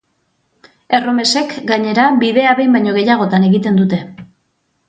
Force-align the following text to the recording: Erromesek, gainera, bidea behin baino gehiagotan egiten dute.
Erromesek, 0.99 1.53
gainera, 1.73 2.07
bidea 2.25 2.57
behin 2.61 2.79
baino 2.79 2.97
gehiagotan 2.99 3.49
egiten 3.51 3.81
dute. 3.83 4.05